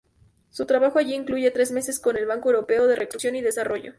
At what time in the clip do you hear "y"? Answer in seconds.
3.35-3.41